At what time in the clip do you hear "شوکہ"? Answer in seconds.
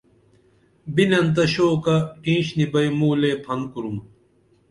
1.53-1.95